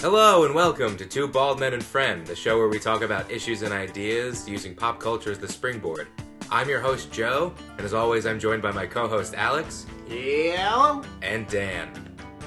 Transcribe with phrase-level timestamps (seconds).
[0.00, 3.30] Hello and welcome to Two Bald Men and Friend, the show where we talk about
[3.30, 6.06] issues and ideas using pop culture as the springboard.
[6.50, 11.02] I'm your host Joe, and as always, I'm joined by my co-host Alex Yeah.
[11.22, 11.88] and Dan.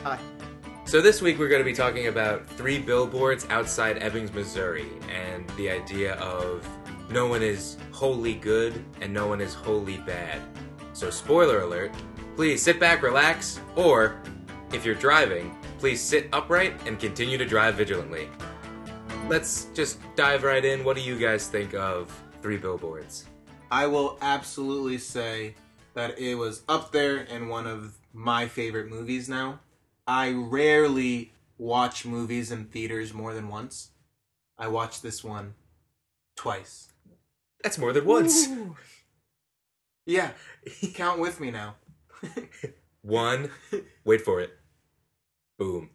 [0.03, 0.17] Hi.
[0.85, 5.47] So this week we're going to be talking about three billboards outside Ebbings, Missouri, and
[5.51, 6.67] the idea of
[7.09, 10.41] no one is wholly good and no one is wholly bad.
[10.93, 11.91] So spoiler alert,
[12.35, 14.21] please sit back, relax, or
[14.73, 18.29] if you're driving, please sit upright and continue to drive vigilantly.
[19.27, 20.83] Let's just dive right in.
[20.83, 23.25] What do you guys think of three billboards?
[23.71, 25.55] I will absolutely say
[25.95, 29.59] that it was up there in one of my favorite movies now.
[30.05, 33.89] I rarely watch movies in theaters more than once.
[34.59, 35.55] I watched this one
[36.35, 36.89] twice.
[37.63, 38.47] That's more than once.
[40.05, 40.29] Yeah,
[40.93, 41.75] count with me now.
[43.01, 43.49] One,
[44.03, 44.60] wait for it.
[45.61, 45.91] Boom.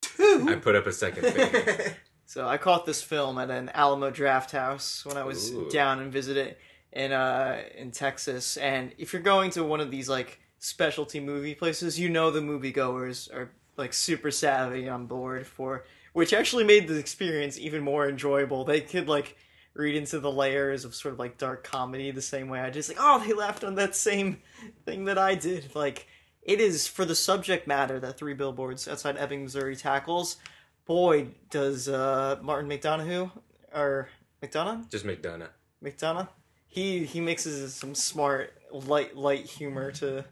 [0.00, 0.46] Two.
[0.48, 1.96] I put up a second finger.
[2.26, 5.70] So I caught this film at an Alamo Drafthouse when I was Ooh.
[5.70, 6.56] down and visited
[6.92, 8.56] in uh in Texas.
[8.56, 12.40] And if you're going to one of these like specialty movie places, you know the
[12.40, 18.08] moviegoers are like super savvy on board for which actually made the experience even more
[18.08, 18.64] enjoyable.
[18.64, 19.36] They could like
[19.74, 22.88] read into the layers of sort of like dark comedy the same way I just
[22.88, 24.42] like, oh, they laughed on that same
[24.84, 25.76] thing that I did.
[25.76, 26.08] Like
[26.44, 30.36] it is for the subject matter that three billboards outside Ebbing, Missouri tackles.
[30.86, 33.30] Boy does uh martin mcdonagh
[33.74, 34.08] or
[34.42, 34.90] mcdonagh?
[34.90, 35.48] Just McDonagh.
[35.82, 36.28] mcdonagh?
[36.68, 40.24] He he mixes some smart light light humor to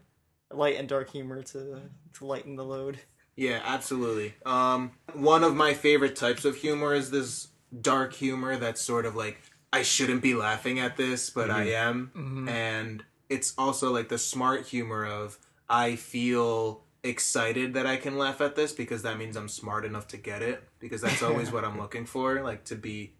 [0.51, 1.81] light and dark humor to
[2.13, 2.99] to lighten the load.
[3.35, 4.35] Yeah, absolutely.
[4.45, 7.47] Um, one of my favorite types of humor is this
[7.81, 9.41] dark humor that's sort of like
[9.71, 14.67] I shouldn't be laughing at this, but I am, and it's also like the smart
[14.67, 15.39] humor of
[15.73, 20.07] I feel excited that I can laugh at this because that means I'm smart enough
[20.09, 23.15] to get it because that's always what I'm looking for, like to be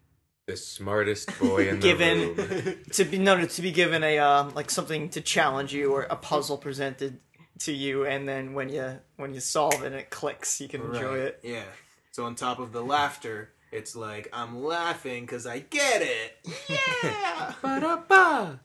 [0.46, 2.76] The smartest boy in the Given- room.
[2.92, 6.16] to be no to be given a um like something to challenge you or a
[6.16, 7.18] puzzle presented
[7.60, 10.82] to you and then when you when you solve it and it clicks you can
[10.82, 11.64] enjoy it Yeah.
[12.12, 16.30] So on top of the laughter, it's like I'm laughing because I get it.
[17.02, 17.52] Yeah.
[17.60, 18.60] Ba-da-ba.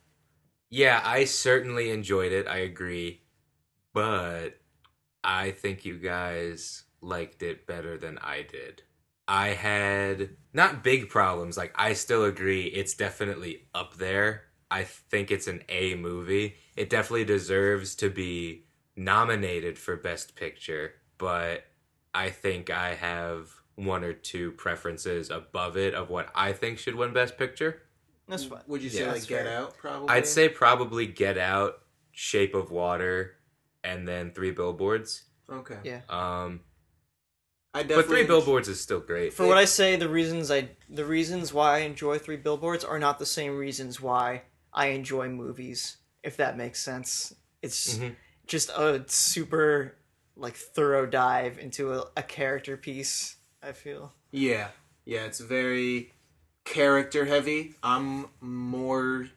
[0.70, 2.46] Yeah, I certainly enjoyed it.
[2.48, 3.22] I agree.
[3.94, 4.60] But
[5.24, 8.84] I think you guys liked it better than I did.
[9.28, 11.58] I had not big problems.
[11.58, 14.44] Like, I still agree it's definitely up there.
[14.72, 16.56] I think it's an A movie.
[16.76, 21.66] It definitely deserves to be nominated for Best Picture, but
[22.14, 26.96] I think I have one or two preferences above it of what I think should
[26.96, 27.84] win Best Picture.
[28.28, 29.58] that's fine Would you say Yeah, like Get fair.
[29.58, 29.78] Out?
[29.78, 30.10] Probably.
[30.10, 31.80] I'd say probably Get Out,
[32.12, 33.36] Shape of Water,
[33.84, 35.24] and then Three Billboards.
[35.50, 35.78] okay.
[35.84, 36.02] Yeah.
[36.10, 36.62] Um,
[37.74, 39.34] I but Three Billboards is still great.
[39.34, 43.00] For what I say, the reasons I the reasons why I enjoy Three Billboards are
[43.00, 45.98] not the same reasons why I enjoy movies.
[46.24, 48.16] If that makes sense, it's Mhm.
[48.48, 49.96] just a super
[50.36, 53.38] like thorough dive into a, a character piece.
[53.62, 54.14] I feel.
[54.32, 54.70] Yeah,
[55.06, 55.26] yeah.
[55.26, 56.14] It's very
[56.66, 57.76] character heavy.
[57.84, 59.30] I'm more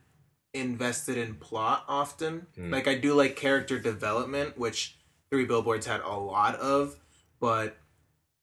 [0.55, 2.47] invested in plot often.
[2.55, 2.73] Hmm.
[2.73, 4.99] Like I do like character development, which
[5.31, 6.99] Three Billboards had a lot of,
[7.41, 7.77] but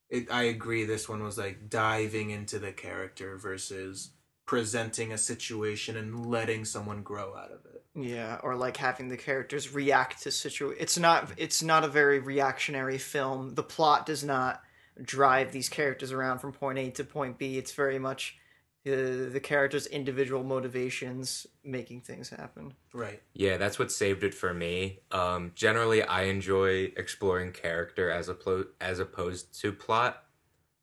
[0.09, 4.11] it, I agree this one was like diving into the character versus
[4.45, 7.83] presenting a situation and letting someone grow out of it.
[7.93, 10.73] Yeah, or like having the characters react to situ.
[10.79, 11.31] It's not.
[11.37, 13.55] It's not a very reactionary film.
[13.55, 14.63] The plot does not
[15.01, 17.57] drive these characters around from point A to point B.
[17.57, 18.37] It's very much
[18.83, 22.73] the the characters' individual motivations making things happen.
[22.93, 23.21] Right.
[23.33, 24.99] Yeah, that's what saved it for me.
[25.11, 30.23] Um, generally, I enjoy exploring character as oppo- as opposed to plot,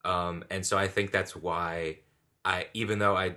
[0.04, 1.98] um, and so I think that's why
[2.44, 3.36] I, even though I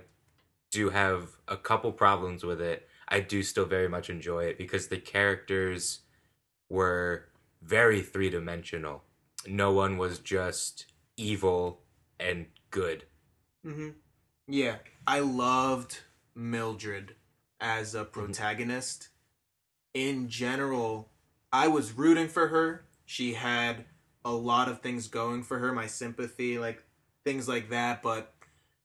[0.70, 4.86] do have a couple problems with it, I do still very much enjoy it because
[4.86, 6.00] the characters
[6.68, 7.26] were
[7.62, 9.02] very three dimensional.
[9.46, 10.86] No one was just
[11.16, 11.80] evil
[12.20, 13.04] and good.
[13.66, 13.90] Mm-hmm.
[14.52, 16.00] Yeah, I loved
[16.34, 17.14] Mildred
[17.60, 19.08] as a protagonist.
[19.94, 21.08] In general,
[21.52, 22.84] I was rooting for her.
[23.06, 23.84] She had
[24.24, 26.82] a lot of things going for her, my sympathy, like
[27.24, 28.02] things like that.
[28.02, 28.34] But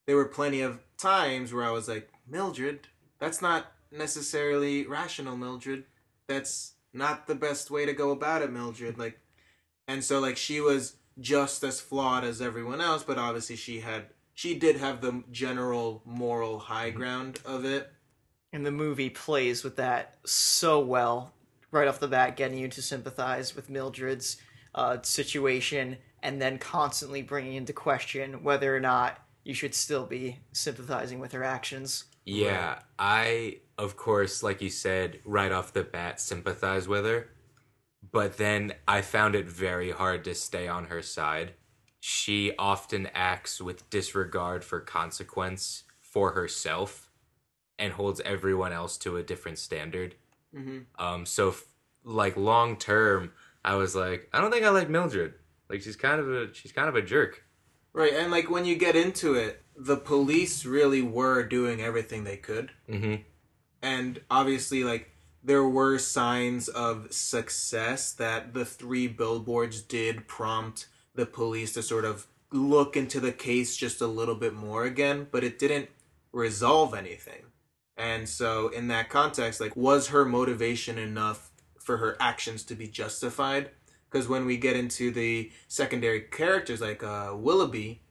[0.06, 2.86] there were plenty of times where I was like, Mildred,
[3.18, 5.82] that's not necessarily rational, Mildred.
[6.28, 8.98] That's not the best way to go about it, Mildred.
[8.98, 9.18] Like,
[9.88, 14.10] and so like she was just as flawed as everyone else, but obviously she had
[14.36, 17.90] she did have the general moral high ground of it.
[18.52, 21.32] And the movie plays with that so well
[21.70, 24.36] right off the bat, getting you to sympathize with Mildred's
[24.74, 30.38] uh, situation and then constantly bringing into question whether or not you should still be
[30.52, 32.04] sympathizing with her actions.
[32.26, 37.30] Yeah, I, of course, like you said, right off the bat, sympathize with her.
[38.12, 41.54] But then I found it very hard to stay on her side.
[42.08, 47.10] She often acts with disregard for consequence for herself
[47.80, 50.14] and holds everyone else to a different standard.
[50.54, 51.04] Mm-hmm.
[51.04, 51.64] Um, so, f-
[52.04, 53.32] like long term,
[53.64, 55.34] I was like, I don't think I like Mildred.
[55.68, 57.42] Like she's kind of a she's kind of a jerk.
[57.92, 62.36] Right, and like when you get into it, the police really were doing everything they
[62.36, 62.70] could.
[62.88, 63.22] Mm-hmm.
[63.82, 65.10] and obviously like
[65.42, 70.86] there were signs of success that the three billboards did prompt
[71.16, 75.26] the police to sort of look into the case just a little bit more again
[75.30, 75.88] but it didn't
[76.32, 77.42] resolve anything
[77.96, 82.86] and so in that context like was her motivation enough for her actions to be
[82.86, 83.70] justified
[84.10, 88.02] because when we get into the secondary characters like uh willoughby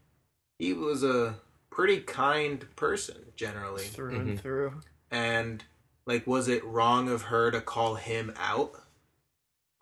[0.59, 1.35] he was a
[1.69, 4.41] pretty kind person generally Through and Mhm.
[4.41, 4.81] through.
[5.11, 5.63] and
[6.07, 8.71] like, was it wrong of her to call him out?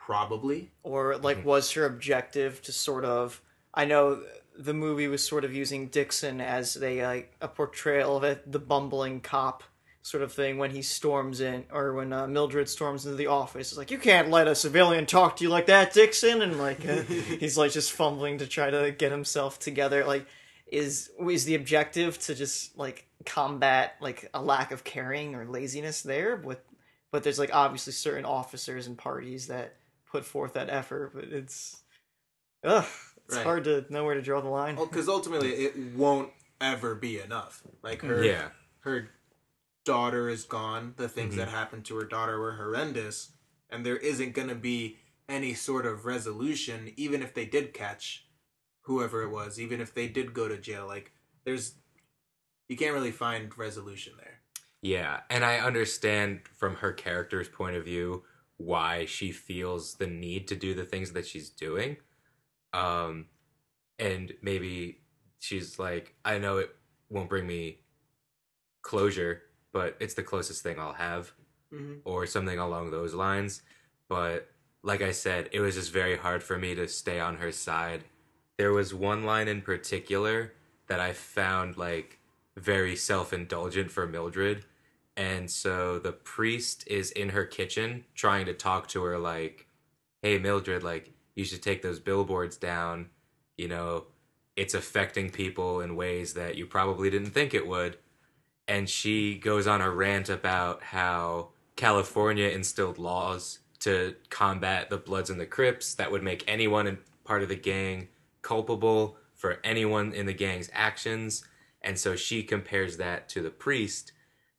[0.05, 0.71] Probably.
[0.83, 3.41] Or like was her objective to sort of
[3.73, 4.21] I know
[4.57, 8.59] the movie was sort of using Dixon as a like a portrayal of it, the
[8.59, 9.63] bumbling cop
[10.01, 13.71] sort of thing when he storms in or when uh, Mildred storms into the office.
[13.71, 16.85] It's like you can't let a civilian talk to you like that, Dixon, and like
[16.87, 17.01] uh,
[17.39, 20.03] he's like just fumbling to try to get himself together.
[20.03, 20.25] Like
[20.67, 26.01] is is the objective to just like combat like a lack of caring or laziness
[26.01, 26.35] there?
[26.35, 26.65] But
[27.09, 29.77] but there's like obviously certain officers and parties that
[30.13, 31.81] put forth that effort, but it's
[32.63, 32.85] ugh,
[33.25, 33.43] it's Right.
[33.43, 34.75] hard to know where to draw the line.
[34.75, 36.31] Because ultimately, it won't
[36.61, 37.63] ever be enough.
[37.81, 38.51] Like her, Yeah.
[38.81, 39.09] her
[39.85, 40.93] daughter is gone.
[40.97, 41.37] The things Mhm.
[41.37, 43.31] that happened to her daughter were horrendous,
[43.71, 48.27] and there isn't going to be any sort of resolution, even if they did catch
[48.81, 50.85] whoever it was, even if they did go to jail.
[50.85, 51.11] Like,
[51.43, 51.73] there's,
[52.67, 54.41] you can't really find resolution there.
[54.81, 58.25] Yeah, and I understand from her character's point of view
[58.65, 61.97] why she feels the need to do the things that she's doing.
[62.73, 63.27] Um
[63.99, 65.01] and maybe
[65.39, 66.75] she's like, I know it
[67.09, 67.79] won't bring me
[68.81, 71.31] closure, but it's the closest thing I'll have
[71.73, 72.01] Mm-hmm.
[72.05, 73.63] or something along those lines.
[74.07, 74.47] But
[74.83, 78.03] like I said, it was just very hard for me to stay on her side.
[78.59, 80.53] There was one line in particular
[80.87, 82.19] that I found like
[82.55, 84.65] very self indulgent for Mildred.
[85.15, 89.67] And so the priest is in her kitchen trying to talk to her, like,
[90.21, 93.09] hey, Mildred, like, you should take those billboards down.
[93.57, 94.05] You know,
[94.55, 97.97] it's affecting people in ways that you probably didn't think it would.
[98.67, 105.29] And she goes on a rant about how California instilled laws to combat the Bloods
[105.29, 108.07] and the Crips that would make anyone in part of the gang
[108.41, 111.43] culpable for anyone in the gang's actions.
[111.81, 114.13] And so she compares that to the priest,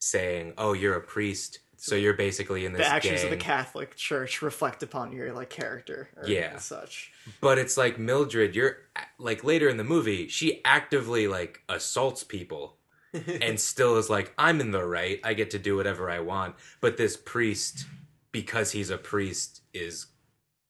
[0.05, 3.37] saying, "Oh, you're a priest, so you're basically in this the actions gang." of the
[3.45, 6.59] Catholic Church reflect upon your like character, or Yeah.
[6.59, 7.13] such.
[7.41, 8.77] But it's like Mildred, you're
[9.19, 12.79] like later in the movie, she actively like assaults people
[13.43, 15.21] and still is like, I'm in the right.
[15.25, 16.57] I get to do whatever I want.
[16.81, 17.87] But this priest,
[18.33, 20.07] because he's a priest, is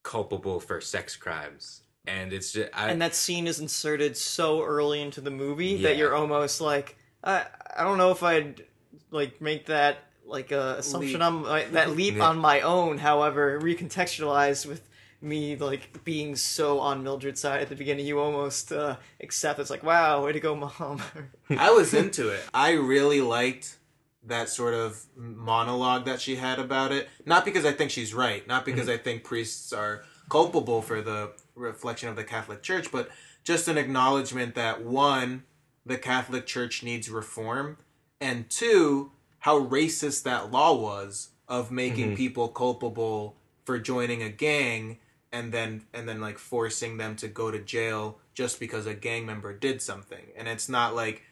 [0.03, 1.81] culpable for sex crimes.
[2.07, 5.89] And it's just, I, and that scene is inserted so early into the movie Yeah.
[5.89, 8.67] that you're almost like I I don't know if I'd
[9.15, 11.23] like make that like a assumption Leap.
[11.23, 12.29] on my, that leap Yeah.
[12.29, 12.99] on my own.
[12.99, 14.83] However, recontextualized with
[15.21, 19.71] me like being so on Mildred's side at the beginning, you almost uh, accept it's
[19.71, 21.01] like wow, way to go, mom.
[21.51, 22.41] I was into it.
[22.53, 23.79] I really liked
[24.27, 27.09] that sort of monologue that she had about it.
[27.27, 31.33] Not because I think she's right, not because I think priests are culpable for the
[31.55, 33.11] reflection of the Catholic Church, but
[33.45, 35.45] just an acknowledgement that one,
[35.85, 37.77] the Catholic Church needs reform,
[38.25, 42.17] and two, how racist that law was of making Mhm.
[42.17, 44.99] people culpable for joining a gang
[45.31, 49.27] and then and then like forcing them to go to jail just because a gang
[49.27, 50.33] member did something.
[50.37, 51.23] And it's not like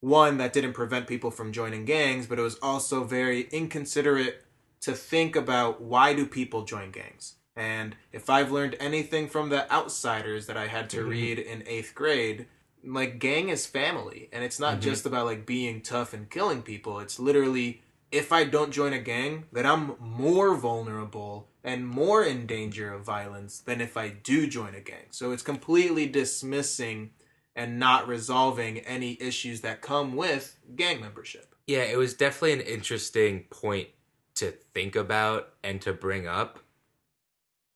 [0.00, 4.44] one that didn't prevent people from joining gangs, but it was also very inconsiderate
[4.80, 7.36] to think about why do people join gangs.
[7.54, 11.08] And if I've learned anything from the outsiders that I had to Mhm.
[11.08, 12.46] read in 8th grade,
[12.86, 14.82] like gang is family and it's not Mhm.
[14.82, 17.00] just about like being tough and killing people.
[17.00, 22.46] It's literally if I don't join a gang, then I'm more vulnerable and more in
[22.46, 25.06] danger of violence than if I do join a gang.
[25.10, 27.10] So it's completely dismissing
[27.56, 31.54] and not resolving any issues that come with gang membership.
[31.66, 33.88] yeah, it was definitely an interesting point
[34.36, 36.60] to think about and to bring up.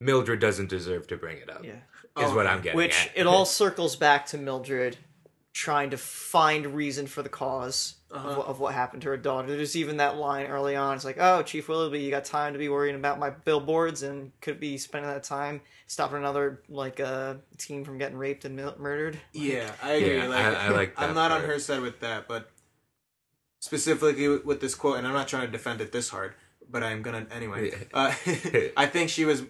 [0.00, 1.64] Mildred doesn't deserve to bring it up.
[1.64, 1.80] Yeah.
[2.18, 2.46] Is Oh, what.
[2.46, 3.18] I'm getting Which at.
[3.18, 4.96] it all circles back to Mildred
[5.52, 8.28] trying to find reason for the because Uh-huh.
[8.28, 9.48] of, what, of what happened to her daughter.
[9.48, 10.94] There's even that line early on.
[10.96, 14.32] It's like, oh, Chief Willoughby, you got time to be worrying about my billboards and
[14.40, 18.76] could be spending that time stopping another like uh, team from getting raped and mil-
[18.78, 19.18] murdered.
[19.32, 20.16] Yeah, I agree.
[20.18, 22.50] Yeah, like, I- I like I'm that not on her side with that, but
[23.60, 26.34] specifically with, with this quote, and I'm not trying to defend it this hard,
[26.68, 27.72] but I'm gonna anyway.
[27.92, 28.12] Uh,
[28.76, 29.42] I think she was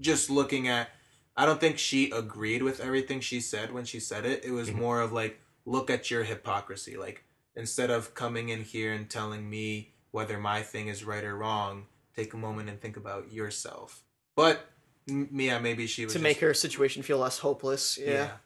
[0.00, 0.88] just looking at.
[1.36, 4.44] I don't think she agreed with everything she said when she said it.
[4.44, 4.74] It was Mhm.
[4.76, 6.96] more of like, look at your hypocrisy.
[6.96, 7.24] Like
[7.54, 11.86] instead of coming in here and telling me whether my thing is right or wrong,
[12.14, 14.02] take a moment and think about yourself.
[14.34, 14.70] But
[15.08, 17.98] m- yeah, maybe she was to just- make her situation feel less hopeless.
[17.98, 18.38] Yeah.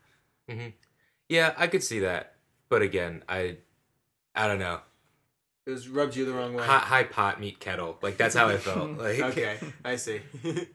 [1.29, 2.35] yeah, I could see that.
[2.69, 3.59] But again, I
[4.35, 4.81] I don't know.
[5.67, 6.65] It was rubbed you the wrong way.
[6.65, 7.99] High, high pot meet kettle.
[8.03, 8.91] Like that's how I felt.
[8.99, 10.21] Like okay, I see.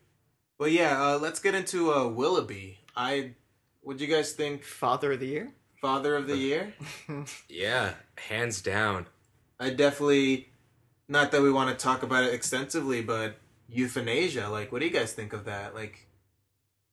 [0.57, 2.79] well, yeah, uh, let's get into uh, Willoughby.
[2.95, 3.31] I,
[3.81, 4.63] what do you guys think?
[4.63, 5.53] Father of the year.
[5.81, 6.73] Father of the year?
[7.49, 9.07] Yeah, hands down.
[9.59, 10.49] I definitely,
[11.07, 13.37] not that we want to talk about it extensively, but
[13.69, 14.49] euthanasia.
[14.49, 15.75] Like, what do you guys think of that?
[15.75, 16.07] Like,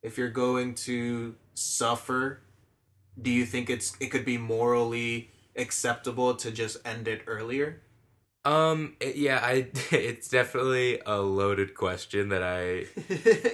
[0.02, 2.40] if you're going to suffer,
[3.20, 7.80] do you think it's it could be morally acceptable to just end it earlier?
[8.44, 9.68] Um, it- yeah, I.
[9.92, 12.86] It's definitely a loaded question that I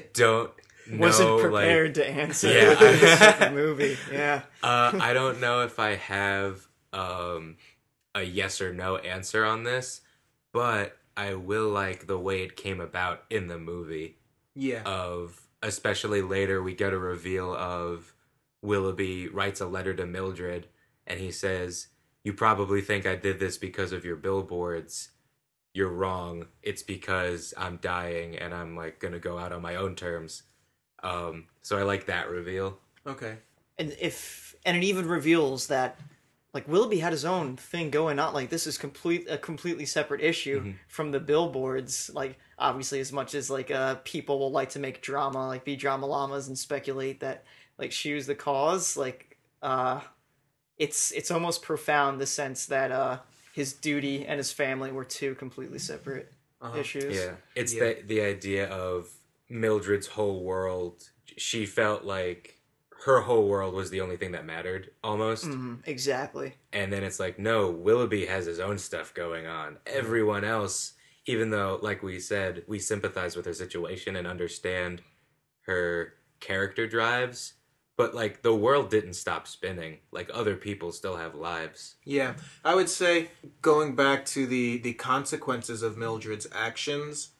[0.15, 0.51] don't
[0.89, 0.99] know.
[0.99, 2.69] Wasn't like, prepared to answer Yeah.
[2.81, 3.97] with this movie.
[4.11, 4.43] Yeah.
[4.63, 7.57] uh, I don't know if I have um
[8.15, 10.01] a yes or no answer on this,
[10.53, 14.17] but I will like the way it came about in the movie.
[14.55, 14.83] yeah.
[14.87, 18.15] Of especially later, we get a reveal of
[18.63, 20.69] Willoughby writes a letter to Mildred,
[21.07, 21.89] and he says,
[22.29, 25.13] "You probably think I did this because of your billboards."
[25.73, 26.49] You're wrong.
[26.63, 30.43] It's because I'm dying and I'm like gonna go out on my own terms.
[31.03, 32.79] Um, so I like that reveal.
[33.07, 33.39] okay.
[33.79, 35.99] and if and it even reveals that
[36.53, 38.35] like Willoughby had his own thing going on.
[38.35, 40.75] Like this is complete a completely separate issue Mhm.
[40.89, 42.11] from the billboards.
[42.13, 45.77] Like obviously, as much as like uh people will like to make drama, like be
[45.77, 47.45] drama llamas and speculate that
[47.79, 48.97] like she was the cause.
[48.97, 50.01] Like uh,
[50.79, 53.19] it's it's almost profound the sense that uh
[53.55, 56.79] his duty and his family were two completely separate Uh-huh.
[56.79, 57.15] issues.
[57.17, 57.85] Yeah, it's Yeah.
[57.85, 59.09] the the idea of
[59.49, 61.09] Mildred's whole world.
[61.37, 62.61] She felt like
[63.05, 65.45] her whole world was the only thing that mattered, almost.
[65.45, 66.55] Mhm, exactly.
[66.73, 69.79] And then it's like, no, Willoughby has his own stuff going on.
[69.87, 70.95] Everyone else,
[71.25, 75.03] even though, like we said, we sympathize with her situation and understand
[75.63, 77.55] her character drives,
[77.99, 79.99] but like the world didn't stop spinning.
[80.13, 81.97] Like other people still have lives.
[82.05, 83.29] Yeah, I would say
[83.61, 87.31] going back to the the consequences of Mildred's actions,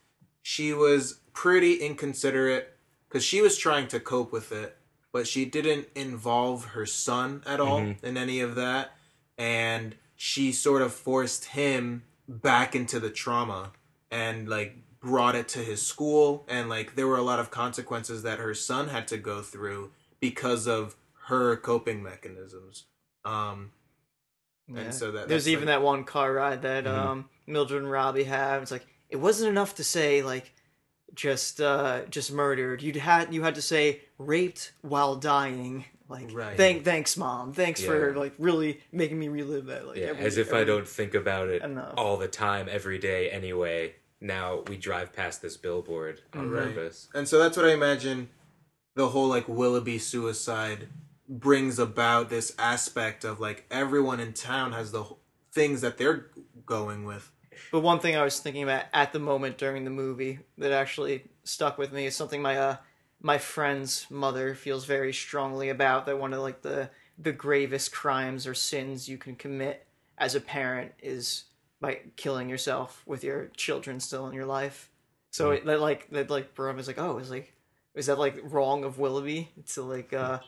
[0.43, 2.77] she was pretty inconsiderate
[3.09, 4.77] because she was trying to cope with it,
[5.13, 8.03] but she didn't involve her son at all Mhm.
[8.05, 8.97] in any of that,
[9.39, 13.71] and she sort of forced him back into the trauma
[14.11, 18.25] and like brought it to his school and like there were a lot of consequences
[18.25, 20.97] that her son had to go through because of
[21.27, 22.85] her coping mechanisms
[23.25, 23.73] um
[24.69, 24.81] Yeah.
[24.81, 26.97] and so that there's that's, even like- that one car ride that Mhm.
[26.97, 28.63] um Mildred and Robbie have.
[28.63, 30.53] It's like it wasn't enough to say like
[31.15, 32.83] just uh just murdered.
[32.83, 35.85] You'd had you had to say raped while dying.
[36.11, 36.57] Like Right.
[36.57, 37.53] thank thanks mom.
[37.53, 39.87] Thanks for like really making me relive that.
[39.87, 41.95] Like Yeah, every- as if I don't think about it Enough.
[41.97, 43.95] all the time, every day anyway.
[44.21, 46.65] Now we drive past this billboard on Right.
[46.75, 47.09] purpose.
[47.15, 48.29] and so that's what i imagine
[48.99, 50.89] the whole like willoughby suicide
[51.29, 55.05] brings about this aspect of like everyone in town has the
[55.53, 56.27] things that they're
[56.67, 57.31] going with
[57.71, 61.25] But one thing I was thinking about at the moment during the movie that actually
[61.45, 62.77] stuck with me is something my uh
[63.23, 68.47] my friend's mother feels very strongly about that one of like the the gravest crimes
[68.47, 69.87] or sins you can commit
[70.19, 71.45] as a parent is
[71.81, 74.91] by killing yourself with your children still in your life.
[75.31, 77.55] So it, that like that like Brum was like, oh, it's like
[77.99, 80.39] is that like wrong of Willoughby to like uh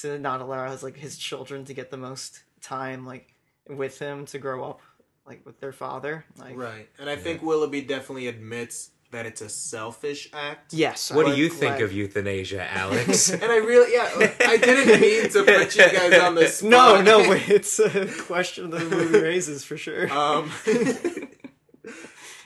[0.00, 3.34] to not allow his like his children to get the most time like
[3.68, 4.80] with him to grow up
[5.26, 6.24] like with their father?
[6.36, 6.88] Like right.
[6.98, 10.72] And i think willoughby definitely admits that it's a selfish act.
[10.72, 13.30] Yes What I'm do you glad- think of euthanasia, Alex?
[13.42, 17.02] and i really yeah i didn't mean to put you guys on the spot no
[17.02, 20.10] no wait, it's a question that the movie raises for sure.
[20.10, 20.50] Um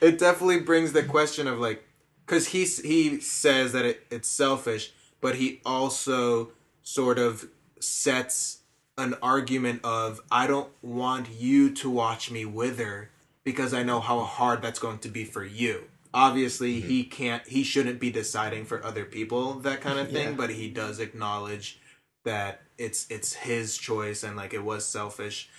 [0.01, 1.83] it definitely brings the question of like
[2.27, 4.91] because he he says that it, it's selfish
[5.21, 6.51] but he also
[6.83, 7.47] sort of
[7.79, 8.59] sets
[8.97, 13.09] an argument of i don't want you to watch me wither
[13.43, 15.85] because i know how hard that's going to be for you.
[16.13, 16.89] Obviously mm-hmm.
[16.89, 20.35] he can't he shouldn't be deciding for other people that kind of thing Yeah.
[20.35, 21.79] but he does acknowledge
[22.25, 25.49] that it's it's his choice and like it was selfish.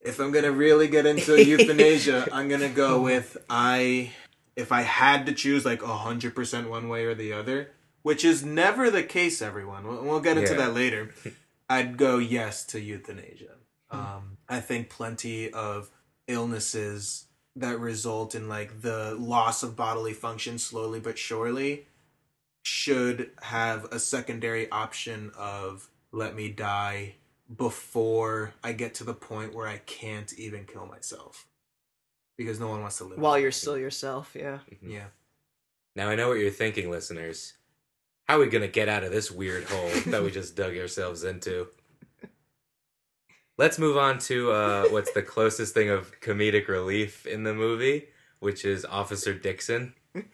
[0.00, 4.12] If i'm gonna really get into euthanasia i'm gonna go with i
[4.60, 7.70] if i had to choose like 100% one way or the other
[8.02, 10.58] which is never the case everyone we'll, we'll get into Yeah.
[10.58, 11.14] that later
[11.70, 13.54] i'd go yes to euthanasia
[13.90, 15.90] um, i think plenty of
[16.28, 17.26] illnesses
[17.56, 21.86] that result in like the loss of bodily function slowly but surely
[22.62, 27.14] should have a secondary option of let me die
[27.56, 31.46] before I get to the point where I can't even kill myself.
[32.40, 33.18] Because no one wants to live.
[33.18, 34.60] While you're still yourself, yeah.
[34.80, 35.08] Yeah.
[35.94, 37.52] Now I know what you're thinking, listeners.
[38.26, 41.22] How are we gonna get out of this weird hole that we just dug ourselves
[41.22, 41.66] into?
[43.58, 48.06] Let's move on to uh, what's the closest thing of comedic relief in the movie,
[48.38, 49.92] which is Officer Dixon.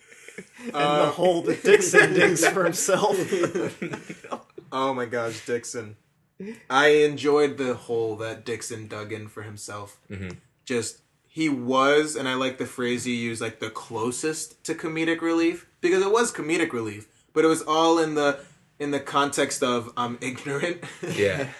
[0.65, 3.17] And Uh, the hole that Dixon digs for himself.
[4.73, 5.97] Oh my gosh, Dixon.
[6.71, 9.99] I enjoyed the hole that Dixon dug in for himself.
[10.11, 10.37] Mhm.
[10.67, 11.01] Just
[11.37, 15.66] he was, and I like the phrase you use, like the closest to comedic relief
[15.83, 18.40] because it was comedic relief, but it was all in the
[18.78, 20.83] in the context of I'm ignorant.
[21.14, 21.49] Yeah.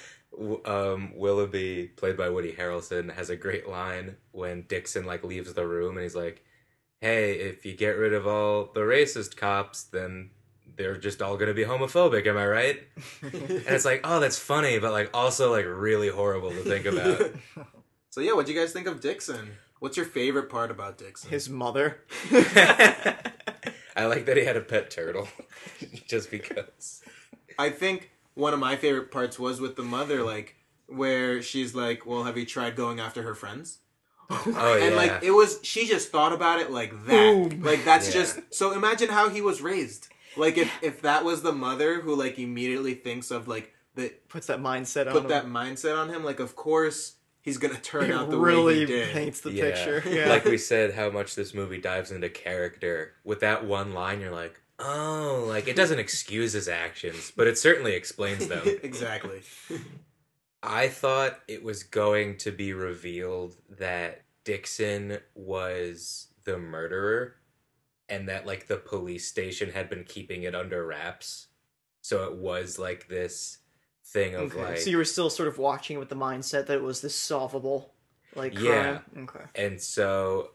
[0.66, 5.66] Um, Willoughby, played by Woody Harrelson, has a great line when Dixon like leaves the
[5.66, 6.45] room and he's like,
[7.00, 10.30] "Hey, if you get rid of all the racist cops, then
[10.76, 12.26] they're just all gonna be homophobic.
[12.26, 12.80] Am I right?"
[13.23, 13.33] And
[13.66, 17.30] it's like, oh, that's funny, but like also like really horrible to think about.
[18.11, 19.52] so yeah, what do you guys think of Dixon?
[19.78, 21.30] What's your favorite part about Dixon?
[21.30, 21.99] His mother.
[23.97, 25.28] I like that he had a pet turtle,
[26.06, 27.02] just because.
[27.59, 30.56] I think one of my favorite parts was with the mother, like
[30.87, 33.78] where she's like, "Well, have you tried going after her friends?"
[34.28, 37.62] Oh yeah, and like it was she just thought about it like that Boom.
[37.62, 38.14] like that's Yeah.
[38.23, 42.16] just so imagine how he was raised like if if that was the mother who
[42.16, 45.29] like immediately thinks of like the Puts that mindset on put him.
[45.29, 47.12] that mindset on him like of course
[47.46, 49.62] he's gonna turn it out the really way he did paints the yeah.
[49.62, 50.02] picture.
[50.16, 50.28] Yeah.
[50.28, 53.14] Like we said, how much this movie dives into character.
[53.24, 57.56] With that one line, you're like, oh, like it doesn't excuse his actions, but it
[57.56, 58.62] certainly explains them.
[58.82, 59.40] exactly
[60.62, 67.37] I thought it was going to be revealed that Dixon was the murderer
[68.09, 71.48] and that like the police station had been keeping it under wraps.
[72.02, 73.59] So it was like this
[74.16, 74.62] thing of okay.
[74.62, 77.14] like so you were still sort of watching with the mindset that it was this
[77.14, 77.92] solvable,
[78.35, 79.00] like crime.
[79.14, 79.22] Yeah.
[79.22, 79.44] Okay.
[79.55, 80.50] and so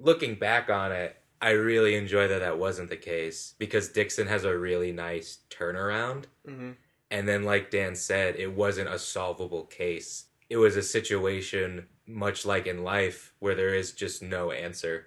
[0.00, 4.44] looking back on it, I really enjoy that that wasn't the case because Dixon has
[4.44, 6.24] a really nice turnaround.
[6.46, 6.72] hmm
[7.10, 10.26] And then, like Dan said, it wasn't a solvable case.
[10.48, 15.06] It was a situation, much like in life, where there is just no answer.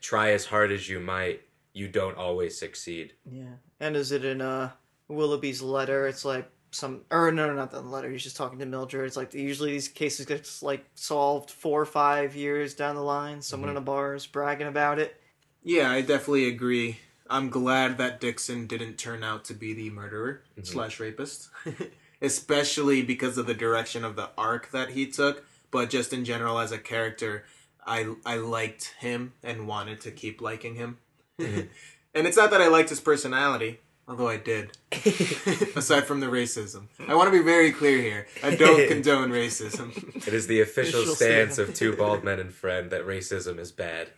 [0.00, 1.40] Try as hard as you might,
[1.72, 3.14] you don't always succeed.
[3.24, 3.56] Yeah.
[3.80, 4.70] And is it in uh
[5.08, 6.06] Willoughby's letter?
[6.06, 8.10] It's like some or no, no, not the letter.
[8.10, 9.06] He's just talking to Mildred.
[9.06, 13.40] It's like usually these cases get like solved four or five years down the line.
[13.40, 13.78] Someone mm-hmm.
[13.78, 15.20] in a bar is bragging about it.
[15.62, 20.42] yeah i definitely agree i'm glad that dixon didn't turn out to be the murderer
[20.52, 20.64] mm-hmm.
[20.64, 21.48] slash rapist
[22.22, 26.58] especially because of the direction of the arc that he took but just in general
[26.58, 27.44] as a character
[27.86, 30.98] i i liked him and wanted to keep liking him
[31.40, 31.62] mm-hmm.
[32.14, 34.76] and it's not that i liked his personality although i did
[35.76, 39.88] aside from the racism i want to be very clear here i don't condone racism
[40.26, 41.68] It is the official Official stance stand.
[41.68, 44.08] of two bald men and friend that racism is bad.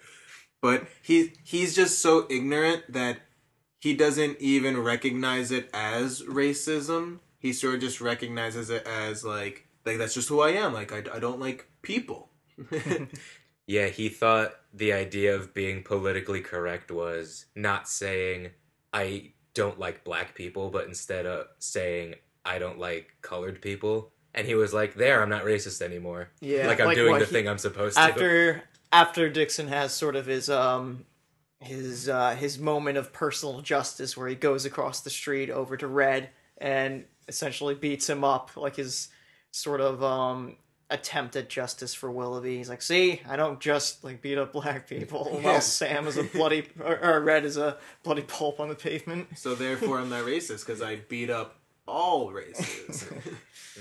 [0.61, 3.19] but he he's just so ignorant that
[3.81, 7.21] he doesn't even recognize it as racism.
[7.39, 10.73] He sort of just recognizes it as like like that's just who I am.
[10.75, 12.29] Like I, I don't like people.
[13.67, 18.51] Yeah, he thought the idea of being politically correct was not saying
[18.93, 24.13] I don't like black people, but instead of saying I don't like colored people.
[24.35, 26.31] And he was like, "There, I'm not racist anymore.
[26.41, 29.93] Yeah, like I'm like doing the he- thing I'm supposed to." After after Dixon has
[29.93, 31.05] sort of his um
[31.61, 35.89] his uh his moment of personal justice where he goes across the street over to
[35.89, 39.09] Red and essentially beats him up like his
[39.51, 40.57] sort of um
[40.91, 42.57] attempt at justice for Willoughby.
[42.57, 45.41] He's like, "See, I don't just like beat up black people." Yeah.
[45.43, 49.39] While Sam is a bloody or, or Red is a bloody pulp on the pavement.
[49.39, 53.07] So therefore, I'm not racist because I beat up all races.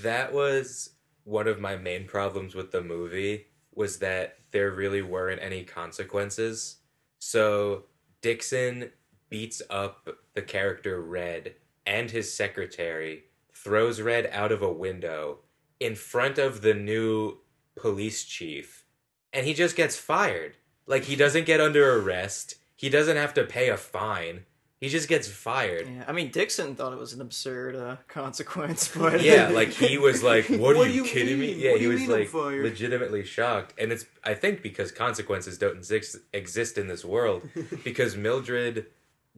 [0.03, 0.91] That was
[1.23, 6.77] one of my main problems with the movie was that there really weren't any consequences.
[7.19, 7.85] So
[8.21, 8.91] Dixon
[9.29, 15.39] beats up the character Red and his secretary, throws Red out of a window
[15.79, 17.37] in front of the new
[17.75, 18.85] police chief,
[19.33, 20.57] and he just gets fired.
[20.85, 22.55] Like he doesn't get under arrest.
[22.75, 24.45] he doesn't have to pay a fine.
[24.79, 25.87] He just gets fired.
[25.87, 29.97] Yeah, I mean Dixon thought it was an absurd uh, consequence, but Yeah, like he
[29.97, 31.57] was like, "What, What are you kidding mean?
[31.57, 35.77] me?" Yeah, What he was like legitimately shocked, and it's I think because consequences don't
[35.77, 37.49] exist exist in this world
[37.83, 38.85] because Mildred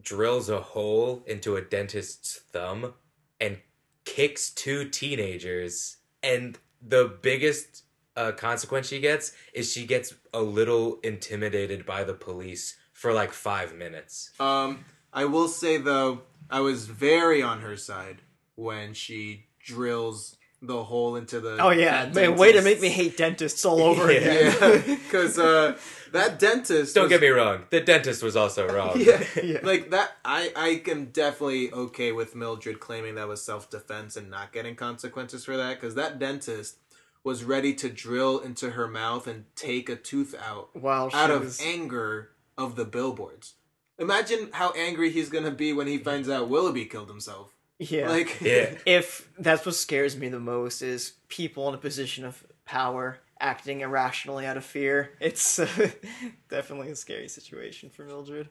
[0.02, 2.93] drills a hole into a dentist's thumb
[3.39, 3.58] and
[4.06, 7.84] kicks two teenagers, and the biggest
[8.15, 13.32] uh, consequence she gets is she gets a little intimidated by the police for like
[13.32, 14.32] five minutes.
[14.39, 18.21] Um, I will say though, I was very on her side
[18.55, 21.58] when she drills the hole into the.
[21.60, 22.36] Oh yeah, that man!
[22.38, 24.19] Way to make me hate dentists all over Yeah.
[24.19, 24.84] again.
[24.88, 25.78] Yeah, because uh,
[26.12, 26.95] that dentist.
[26.95, 29.00] Don't was- get me wrong, the dentist was also wrong.
[29.00, 29.60] Yeah, Yeah.
[29.63, 30.17] like that.
[30.26, 34.76] I I am definitely okay with Mildred claiming that was self defense and not getting
[34.76, 36.78] consequences for that because that dentist
[37.24, 41.30] was ready to drill into her mouth and take a tooth out Wow, she out
[41.32, 43.56] of was- anger of the billboards.
[43.98, 47.54] Imagine how angry he's gonna be when he finds out Willoughby killed himself.
[47.80, 48.10] Yeah.
[48.10, 48.76] Like, Yeah.
[48.86, 53.82] if that's what scares me the most is people in a position of power acting
[53.82, 55.12] irrationally out of fear.
[55.20, 55.68] It's uh,
[56.50, 58.50] definitely a scary situation for Mildred.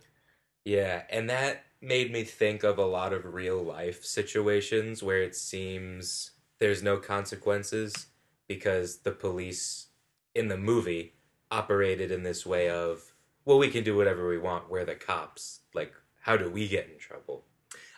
[0.65, 5.37] Yeah, and that made me think of a lot of real life situations where it
[5.37, 8.07] seems there's no consequences
[8.49, 9.89] because the police
[10.35, 11.15] in the movie
[11.51, 13.15] operated in this way of,
[13.45, 14.71] well, we can do whatever we want.
[14.71, 15.61] We're the cops.
[15.75, 17.45] Like, how do we get in trouble?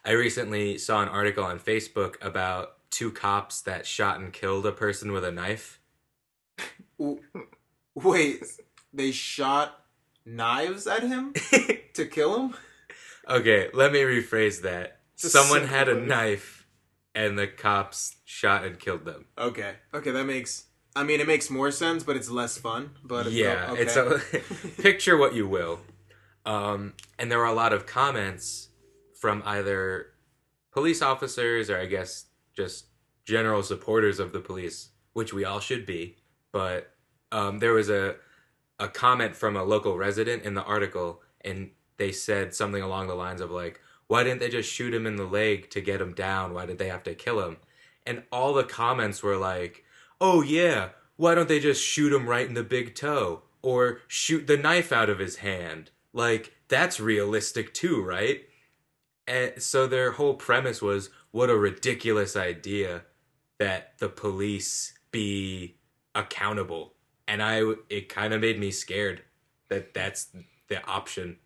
[0.04, 4.72] I recently saw an article on Facebook about two cops that shot and killed a
[4.72, 5.80] person with a knife.
[7.94, 8.44] wait,
[8.92, 9.84] they shot
[10.24, 11.34] knives at him
[11.94, 12.54] to kill him.
[13.28, 14.98] Okay, let me rephrase that.
[15.16, 16.66] Someone had a knife
[17.14, 19.26] and the cops shot and killed them.
[19.36, 20.64] Okay, okay, that makes.
[20.96, 22.90] I mean, it makes more sense, but it's less fun.
[23.04, 23.82] But it's yeah, okay.
[23.82, 24.20] it's a
[24.82, 25.80] picture what you will.
[26.46, 28.69] Um, and there were a lot of comments
[29.20, 30.06] from either
[30.72, 32.24] police officers or I guess
[32.56, 32.86] just
[33.26, 36.16] general supporters of the police, which we all should be.
[36.52, 36.90] But
[37.30, 38.16] um, there was a
[38.78, 43.14] a comment from a local resident in the article, and they said something along the
[43.14, 46.14] lines of like, "Why didn't they just shoot him in the leg to get him
[46.14, 46.54] down?
[46.54, 47.58] Why did they have to kill him?"
[48.06, 49.84] And all the comments were like,
[50.18, 54.46] "Oh yeah, why don't they just shoot him right in the big toe or shoot
[54.46, 55.90] the knife out of his hand?
[56.14, 58.46] Like that's realistic too, right?"
[59.30, 63.04] And so their whole premise was, "What a ridiculous idea
[63.60, 65.76] that the police be
[66.16, 66.96] accountable."
[67.28, 69.22] And I it kind of made me scared
[69.68, 70.30] that that's
[70.68, 71.38] the option.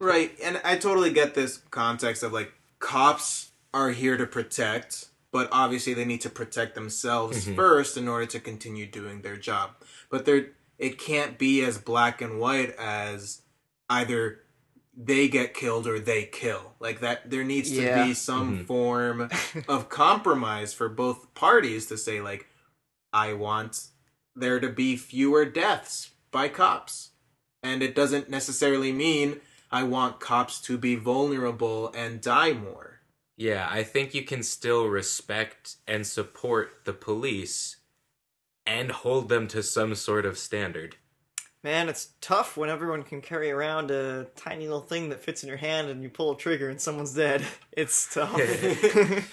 [0.00, 5.48] Right, and I totally get this context of like cops are here to protect, but
[5.52, 7.54] obviously they need to protect themselves Mhm.
[7.54, 9.76] first in order to continue doing their job.
[10.10, 13.42] But there it can't be as black and white as
[13.88, 14.43] either
[14.96, 16.74] they get killed or they kill.
[16.80, 18.06] Like that there needs to Yeah.
[18.06, 18.66] be some Mhm.
[18.66, 19.28] form
[19.68, 22.46] of compromise for both parties to say like
[23.12, 23.88] I want
[24.34, 27.10] there to be fewer deaths by cops.
[27.62, 33.00] And it doesn't necessarily mean I want cops to be vulnerable and die more.
[33.36, 37.76] Yeah, I think you can still respect and support the police
[38.66, 40.96] and hold them to some sort of standard.
[41.64, 45.48] Man, it's tough when everyone can carry around a tiny little thing that fits in
[45.48, 47.42] your hand and you pull a trigger and someone's dead.
[47.72, 48.38] It's tough.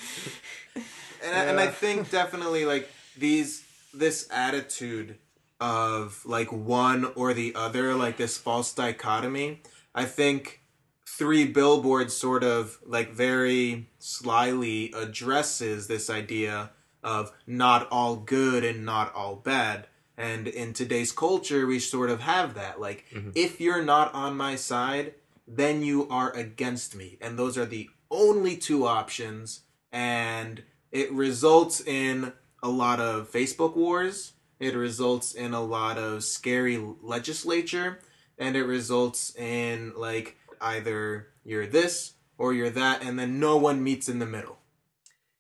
[1.24, 3.64] And, I, and I think definitely like these
[3.94, 5.20] this attitude
[5.60, 9.62] of like one or the other, like this false dichotomy,
[9.94, 10.62] I think
[11.08, 16.72] three billboards sort of like very slyly addresses this idea
[17.04, 19.86] of not all good and not all bad.
[20.22, 22.80] And in today's culture, we sort of have that.
[22.80, 23.32] Like, Mhm.
[23.34, 25.16] if you're not on my side,
[25.48, 27.18] then you are against me.
[27.20, 29.62] And those are the only two options.
[29.92, 34.34] And it results in a lot of Facebook wars.
[34.60, 38.00] It results in a lot of scary legislature.
[38.38, 43.02] And it results in, like, either you're this or you're that.
[43.02, 44.60] And then no one meets in the middle.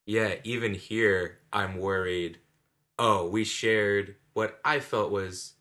[0.07, 2.39] Yeah, even here, I'm worried.
[2.97, 5.53] Oh, we shared what I felt was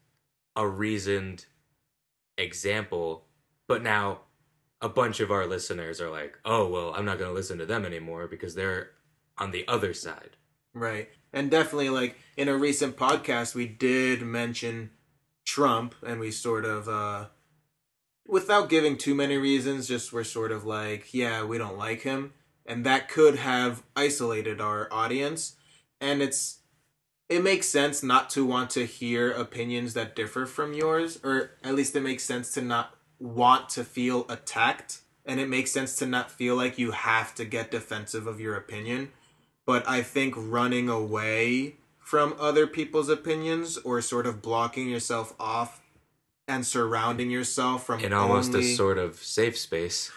[0.57, 1.47] a reasoned
[2.39, 3.27] example,
[3.67, 4.21] but now
[4.81, 7.67] a bunch of our listeners are like, oh, well, I'm not going to listen to
[7.67, 8.91] them anymore because they're
[9.37, 10.37] on the other side.
[10.73, 11.09] Right.
[11.33, 14.91] And definitely, like, in a recent podcast, we did mention
[15.45, 17.27] Trump, and we sort of, uh,
[18.27, 22.33] without giving too many reasons, just we're sort of like, yeah, we don't like him.
[22.65, 25.57] And that could have isolated our audience.
[26.01, 26.60] And it's,
[27.31, 31.77] it makes sense not to want to hear opinions that differ from yours, or at
[31.77, 36.07] least it makes sense to not want to feel attacked and it makes sense to
[36.07, 39.13] not feel like you have to get defensive of your opinion.
[39.65, 45.81] But i think running away from other people's opinions or sort of blocking yourself off
[46.49, 48.73] and surrounding yourself from In almost only...
[48.73, 50.11] a sort of safe space.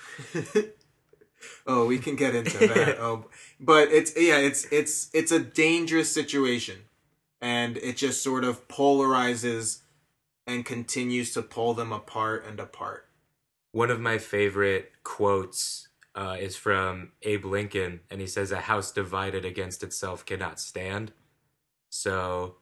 [1.67, 2.97] oh we can get into that.
[2.99, 3.25] Oh
[3.59, 6.77] but it's yeah it's it's it's a dangerous situation
[7.43, 9.81] and it just sort of polarizes
[10.47, 13.09] and continues to pull them apart and apart
[13.73, 18.91] One of my favorite quotes uh, is from Abe Lincoln, and he says, A house
[18.91, 21.11] divided against itself cannot stand.
[21.89, 22.57] So,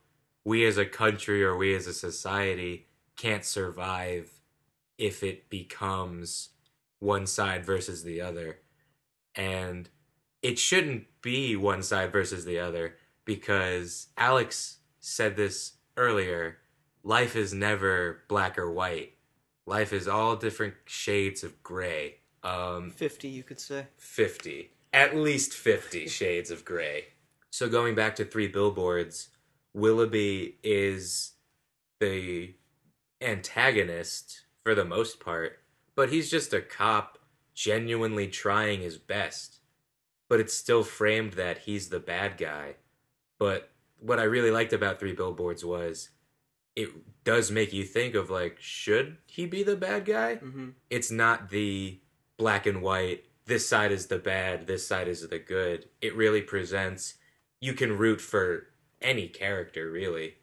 [0.46, 4.32] we as a country or we as a society can't survive
[4.98, 6.50] if it becomes
[7.00, 8.60] one side versus the other.
[9.36, 9.90] And
[10.42, 12.96] it shouldn't be one side versus the other
[13.36, 16.58] because Alex said this earlier
[17.04, 19.14] life is never black or white.
[19.66, 22.16] Life is all different shades of gray.
[22.44, 23.88] Um 50, you could say.
[23.98, 27.06] 50 at least 50 shades of gray.
[27.52, 29.30] So going back to three billboards
[29.74, 31.32] willoughby is
[32.02, 32.54] the
[33.22, 35.60] antagonist for the most part
[35.96, 37.18] but he's just a cop
[37.54, 39.60] genuinely trying his best.
[40.30, 42.76] But it's still framed that he's the bad guy
[43.42, 46.10] but what i really liked about three billboards was
[46.76, 46.90] it
[47.24, 50.70] does make you think of like should he be the bad guy mm-hmm.
[50.92, 52.00] it's not the
[52.38, 56.42] black and white this side is the bad this side is the good it really
[56.42, 57.16] presents
[57.60, 58.68] you can root for
[59.02, 60.36] any character really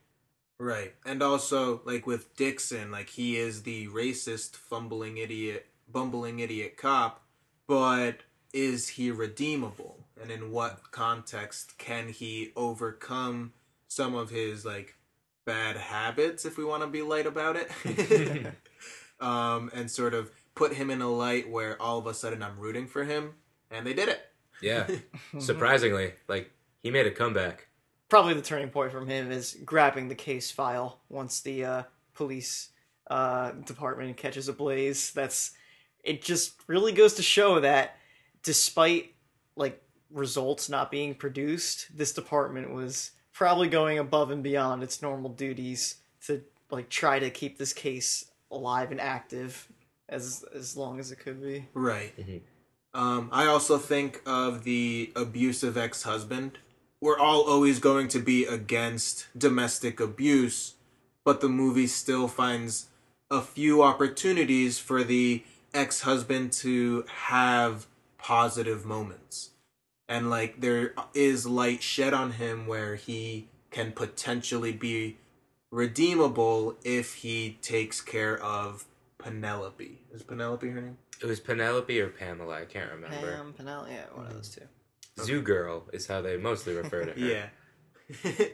[0.61, 0.93] Right.
[1.07, 7.23] And also, like with Dixon, like he is the racist, fumbling idiot, bumbling idiot cop,
[7.69, 10.01] but is he redeemable?
[10.21, 13.53] And in what context can he overcome
[13.89, 14.97] some of his like
[15.45, 17.71] bad habits, if we want to be light about it?
[19.21, 22.59] um, and sort of put him in a light where all of a sudden I'm
[22.59, 23.35] rooting for him,
[23.71, 24.21] and they did it.
[24.61, 24.89] yeah
[25.39, 26.51] surprisingly like
[26.83, 27.69] he made a comeback
[28.09, 31.83] Probably the turning point from him is grabbing the case file once the uh,
[32.15, 32.71] police
[33.11, 35.13] uh, department catches a blaze.
[35.13, 35.53] That's
[36.03, 36.23] it.
[36.23, 37.97] Just really goes to show that
[38.43, 39.15] despite
[39.57, 45.31] like results not being produced, this department was probably going above and beyond its normal
[45.31, 49.69] duties to like try to keep this case alive and active
[50.09, 51.67] as as long as it could be.
[51.75, 52.17] Right.
[52.19, 52.41] Mhm.
[52.95, 56.59] Um, I also think of the abusive ex husband.
[57.01, 60.75] We're all always going to be against domestic abuse,
[61.23, 62.87] but the movie still finds
[63.31, 65.45] a few opportunities for the
[65.75, 69.51] ex husband to have positive moments.
[70.09, 75.19] And like there is light shed on him where he can potentially be
[75.71, 78.87] redeemable if he takes care of
[79.19, 80.01] Penelope.
[80.13, 80.97] Is Penelope her name?
[81.21, 84.61] it was penelope or pamela i can't remember Pam, Penelope, yeah, one of those two.
[84.61, 85.25] Mm-hmm.
[85.25, 88.47] zoo girl is how they mostly refer to her Yeah.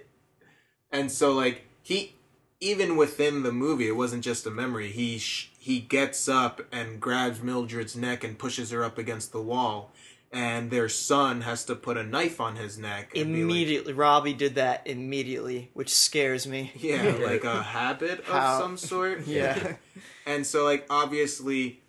[0.91, 2.15] and so like he
[2.61, 4.91] even within the movie it wasn't just a memory.
[4.91, 9.43] He sh- he gets up and grabs Mildred's neck and pushes her up against the
[9.43, 9.93] wall
[10.35, 14.35] and their son has to put a knife on his neck be like- Immediately, Robbie
[14.35, 16.73] did that immediately, which scares me.
[16.77, 19.27] yeah, like a habit of How- some sort.
[19.27, 19.77] Yeah.
[20.27, 21.83] And so like obviously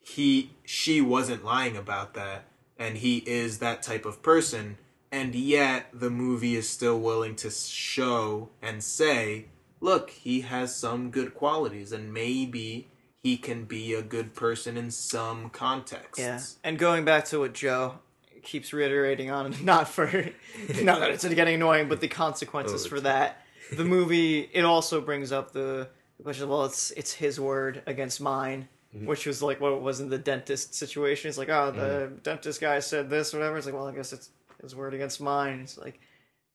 [0.00, 2.44] he she wasn't lying about that
[2.78, 4.78] and he is that type of person
[5.12, 9.46] and yet the movie is still willing to show and say
[9.80, 12.88] look he has some good qualities and maybe
[13.24, 17.54] he can be a good person in some contexts Yeah, and going back to what
[17.54, 17.94] Joe
[18.42, 20.06] keeps reiterating on, not for
[20.82, 23.40] not that it's getting annoying, but the consequences Oh, for that.
[23.72, 25.88] The movie it also brings up the
[26.22, 26.50] question.
[26.50, 29.06] Well, it's it's his word against mine, mm-hmm.
[29.06, 31.30] which was like what it was in the dentist situation.
[31.30, 32.16] It's like, oh, the mm-hmm.
[32.16, 33.56] dentist guy said this, whatever.
[33.56, 34.28] It's like, well, I guess it's
[34.60, 35.60] his word against mine.
[35.60, 35.98] It's like,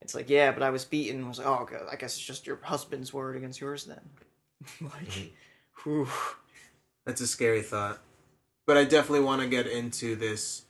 [0.01, 1.25] it's like, yeah, but I was beaten.
[1.25, 4.01] I was like, oh, I guess it's just your husband's word against yours then.
[4.79, 5.89] like, mm-hmm.
[5.89, 6.07] whew.
[7.09, 7.97] That's a scary thought.
[8.67, 10.65] But I definitely want to get into this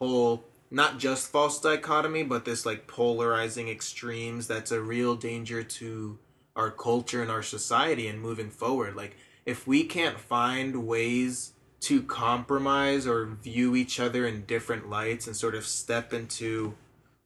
[0.00, 6.18] whole not just false dichotomy, but this like polarizing extremes that's a real danger to
[6.56, 8.96] our culture and our society and moving forward.
[8.96, 15.28] Like if we can't find ways to compromise or view each other in different lights
[15.28, 16.74] and sort of step into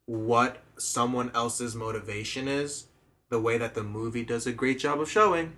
[0.04, 2.88] what someone else's motivation is,
[3.30, 5.56] the way that the movie does a great job of showing,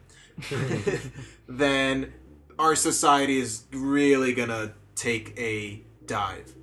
[1.49, 2.13] then
[2.59, 6.55] our society is really gonna take a dive.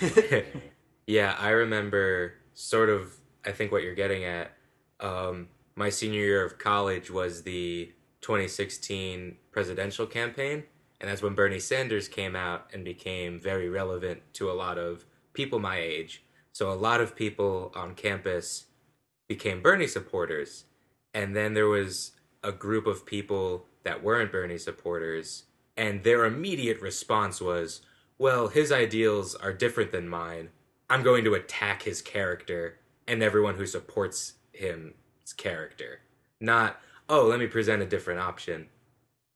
[1.06, 3.14] yeah, I remember sort of.
[3.46, 4.52] I think what you're getting at.
[5.00, 10.64] Um, my senior year of college was the 2016 presidential campaign.
[11.00, 15.04] And that's when Bernie Sanders came out and became very relevant to a lot of
[15.34, 16.24] people my age.
[16.52, 18.66] So a lot of people on campus
[19.28, 20.64] became Bernie supporters.
[21.12, 25.44] And then there was a group of people that weren't Bernie supporters.
[25.76, 27.82] And their immediate response was,
[28.18, 30.50] well, his ideals are different than mine.
[30.88, 34.92] I'm going to attack his character and everyone who supports him's
[35.36, 36.00] character.
[36.40, 38.68] Not, oh, let me present a different option,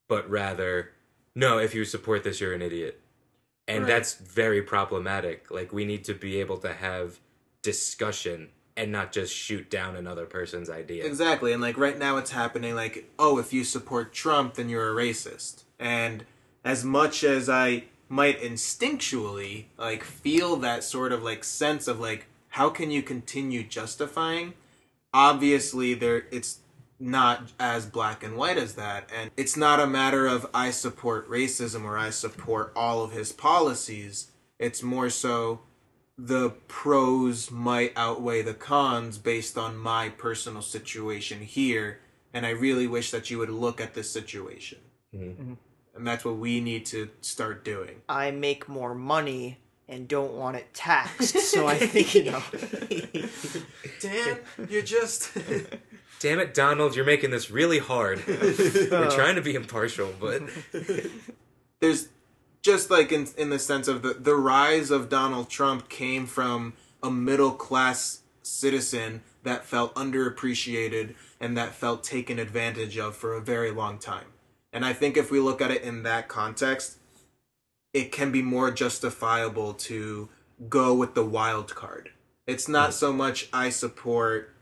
[0.07, 0.91] but rather,
[1.35, 3.01] no, if you support this, you're an idiot.
[3.67, 3.87] And Right.
[3.87, 5.51] that's very problematic.
[5.51, 7.19] Like, we need to be able to have
[7.61, 11.05] discussion and not just shoot down another person's idea.
[11.05, 14.89] Exactly, and like right now it's happening like, oh, if you support Trump, then you're
[14.89, 15.63] a racist.
[15.77, 16.25] And
[16.63, 22.25] as much as I might instinctually like feel that sort of like sense of like
[22.49, 24.53] how can you continue justifying?
[25.13, 26.59] Obviously there it's
[26.99, 31.29] not as black and white as that and it's not a matter of I support
[31.29, 34.31] racism or I support all of his policies.
[34.57, 35.61] It's more so
[36.21, 41.99] the pros might outweigh the cons based on my personal situation here
[42.33, 44.79] and i really wish that you would look at this situation
[45.15, 45.55] Mhm.
[45.95, 50.55] and that's what we need to start doing I make more money and don't want
[50.55, 52.43] it taxed, so I think you know.
[54.01, 54.37] dan
[54.69, 55.31] you're just
[56.19, 58.21] Damn it, Donald, you're making this really hard.
[58.27, 60.41] We're trying to be impartial, but
[61.79, 62.09] there's
[62.61, 66.73] just like in in the sense of the the rise of Donald Trump came from
[67.01, 73.41] a middle class citizen that felt underappreciated and that felt taken advantage of for a
[73.41, 74.25] very long time.
[74.73, 76.97] And I think if we look at it in that context,
[77.93, 80.29] it can be more justifiable to
[80.67, 82.11] go with the wild card.
[82.45, 84.53] It's not so much I support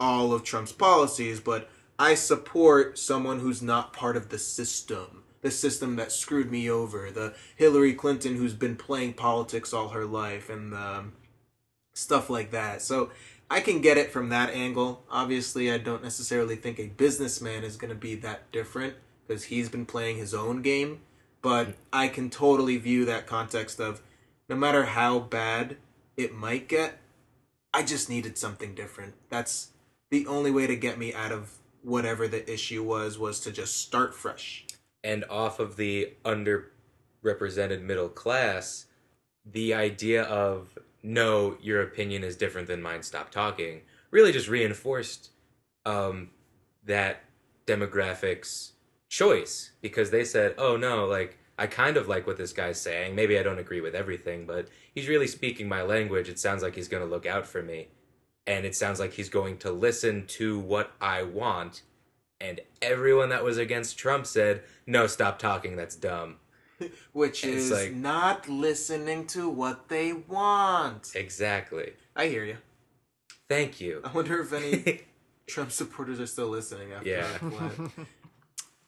[0.00, 5.21] all of Trump's policies, but I support someone who's not part of the system.
[5.42, 7.10] The system that screwed me over.
[7.10, 11.12] The Hillary Clinton who's been playing politics all her life and the um,
[11.94, 12.82] stuff like that.
[12.82, 13.10] So
[13.50, 15.04] I can get it from that angle.
[15.10, 18.94] Obviously, I don't necessarily think a businessman is going to be that different
[19.26, 21.00] because he's been playing his own game.
[21.42, 24.00] But I can totally view that context of
[24.48, 25.76] no matter how bad
[26.16, 26.98] it might get,
[27.74, 29.14] I just needed something different.
[29.28, 29.72] That's
[30.10, 31.52] the only way to get me out of
[31.82, 34.66] whatever the issue was was to just start fresh.
[35.04, 38.86] And off of the underrepresented middle class,
[39.44, 45.30] the idea of no, your opinion is different than mine, stop talking, really just reinforced
[45.84, 46.30] um,
[46.84, 47.24] that
[47.66, 48.72] demographic's
[49.08, 53.14] choice because they said, oh no, like, I kind of like what this guy's saying.
[53.14, 56.28] Maybe I don't agree with everything, but he's really speaking my language.
[56.28, 57.88] It sounds like he's going to look out for me.
[58.46, 61.82] And it sounds like he's going to listen to what I want.
[62.42, 65.76] And everyone that was against Trump said, no, stop talking.
[65.76, 66.36] That's dumb.
[67.12, 71.12] Which It's is like- not listening to what they want.
[71.14, 71.92] Exactly.
[72.16, 72.56] I hear you.
[73.48, 74.00] Thank you.
[74.04, 75.02] I wonder if any
[75.46, 77.20] Trump supporters are still listening after Yeah.
[77.26, 77.90] that flat.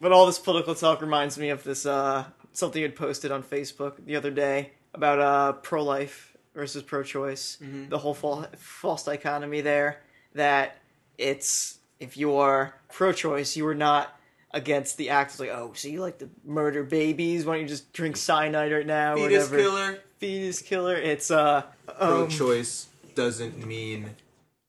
[0.00, 3.42] But all this political talk reminds me of this uh, something you had posted on
[3.42, 7.58] Facebook the other day about uh, pro-life versus pro-choice.
[7.88, 10.02] The whole fal- false dichotomy there
[10.34, 10.76] that
[11.16, 14.18] it's if you are pro-choice, you are not
[14.52, 15.32] against the act.
[15.32, 17.44] It's like, oh, so you like to murder babies?
[17.44, 19.14] Why don't you just drink cyanide right now?
[19.14, 19.62] or Fetus whatever.
[19.62, 19.98] killer.
[20.18, 20.96] Fetus killer.
[20.96, 21.64] It's uh,
[21.98, 24.10] um, Pro-choice doesn't mean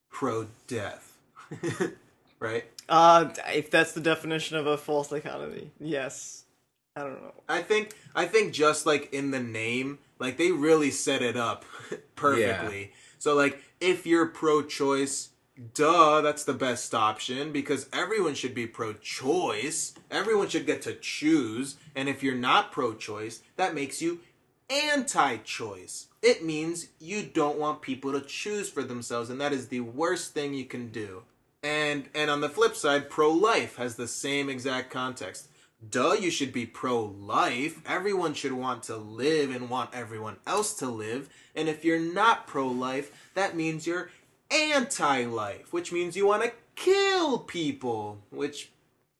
[0.09, 1.17] pro-death,
[2.39, 2.65] right?
[2.89, 6.43] uh, if that's the definition of a false dichotomy, yes.
[6.95, 7.33] I don't know.
[7.49, 11.65] I think I think just like in the name, like they really set it up
[12.15, 12.93] perfectly.
[13.19, 15.29] So like if you're pro-choice,
[15.73, 19.93] duh, that's the best option because everyone should be pro-choice.
[20.11, 24.19] Everyone should get to choose, and if you're not pro-choice, that makes you
[24.69, 26.07] anti-choice.
[26.21, 30.33] It means you don't want people to choose for themselves, and that is the worst
[30.33, 31.23] thing you can do.
[31.63, 35.49] And and on the flip side, pro-life has the same exact context.
[35.87, 37.81] Duh, you should be pro-life.
[37.85, 41.29] Everyone should want to live and want everyone else to live.
[41.55, 44.09] And if you're not pro-life, that means you're
[44.73, 48.71] anti-life, which means you want to kill people, which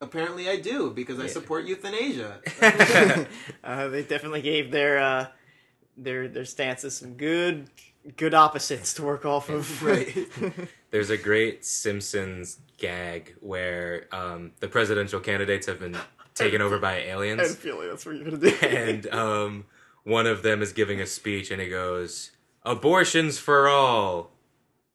[0.02, 2.40] apparently I do because I support euthanasia.
[3.64, 5.28] Uh, they definitely gave their uh,
[5.98, 7.70] their their stances some good
[8.18, 9.84] good opposites to work off of.
[9.84, 10.16] right.
[10.92, 15.98] There's a great Simpsons gag where um, the presidential candidates have been
[16.36, 17.40] taken over by aliens.
[17.40, 17.56] I had a aliens.
[17.56, 18.68] feeling that's what you're gonna do.
[18.68, 19.66] and um,
[20.04, 22.32] one of them is giving a speech and he goes,
[22.64, 24.32] Abortions for all.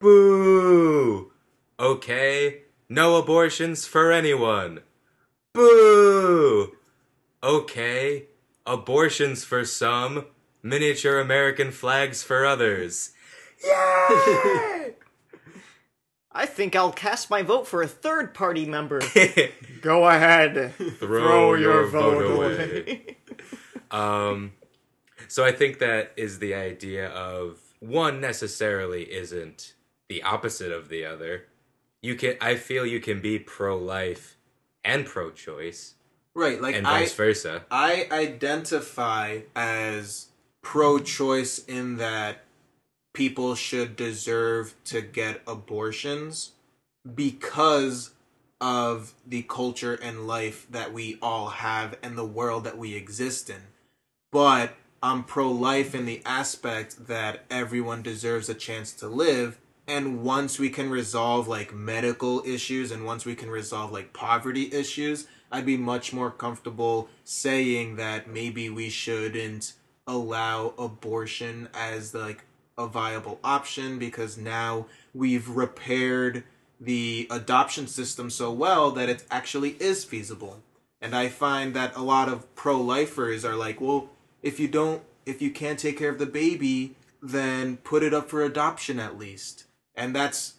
[0.01, 1.31] Boo!
[1.79, 4.81] Okay, no abortions for anyone.
[5.53, 6.77] Boo!
[7.43, 8.25] Okay,
[8.67, 10.27] abortions for some,
[10.63, 13.11] miniature American flags for others.
[13.63, 14.95] Yay!
[16.33, 19.01] I think I'll cast my vote for a third party member.
[19.83, 20.73] Go ahead.
[20.99, 23.17] Throw, your, vote, away.
[23.91, 24.53] um,
[25.29, 29.75] so I think that is the idea of one necessarily isn't
[30.11, 31.47] the opposite of the other.
[32.03, 34.37] You can, I feel, you can be pro-life
[34.85, 35.95] and pro-choice,
[36.35, 37.65] Right, like and I, vice versa.
[37.71, 40.27] I identify as
[40.63, 42.45] pro-choice in that
[43.13, 46.53] people should deserve to get abortions
[47.15, 48.11] because
[48.61, 53.49] of the culture and life that we all have and the world that we exist
[53.49, 53.63] in.
[54.33, 59.59] But I'm pro-life in the aspect that everyone deserves a chance to live
[59.91, 64.73] and once we can resolve like medical issues and once we can resolve like poverty
[64.73, 69.73] issues, I'd be much more comfortable saying that maybe we shouldn't
[70.07, 72.45] allow abortion as like
[72.79, 76.45] a viable option because now we've repaired
[76.81, 80.63] the adoption system so well that it actually is feasible.
[81.01, 84.11] And I find that a lot of pro-lifers are like, well,
[84.41, 88.31] if you don't if you can't take care of the baby, then put it up
[88.31, 89.65] for adoption at least.
[89.95, 90.55] And that's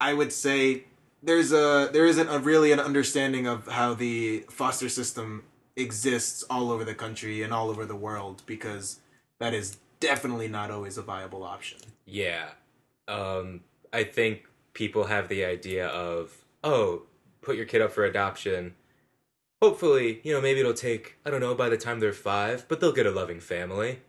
[0.00, 0.84] I would say
[1.22, 5.44] there's a there isn't a really an understanding of how the foster system
[5.76, 9.00] exists all over the country and all over the world because
[9.38, 11.78] that is definitely not always a viable option.
[12.06, 12.50] Yeah.
[13.08, 13.60] Um,
[13.92, 17.02] I think people have the idea of, oh,
[17.40, 18.74] put your kid up for adoption.
[19.62, 22.80] Hopefully, you know, maybe it'll take, I don't know, by the time they're five, but
[22.80, 24.00] they'll get a loving family.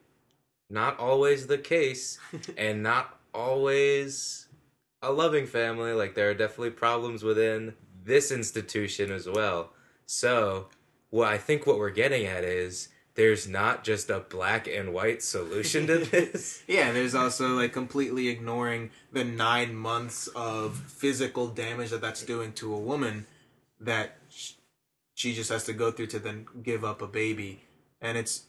[0.70, 2.20] Not always the case,
[2.58, 4.45] and not always
[5.06, 5.93] a loving family.
[5.93, 9.72] Like, there are definitely problems within this institution as well.
[10.06, 10.68] So,
[11.10, 15.24] what I think what we're getting at is there's not just a black and white
[15.24, 16.64] solution to this.
[16.68, 22.51] Yeah, there's also like completely ignoring the nine months of physical damage that that's doing
[22.53, 23.26] to a woman
[23.80, 24.18] that
[25.14, 27.64] she just has to go through to then give up a baby.
[28.01, 28.43] And it's,